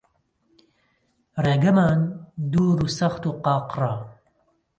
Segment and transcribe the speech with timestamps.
[1.43, 1.99] ڕێگەمان
[2.51, 3.93] دوور و سەخت و قاقڕە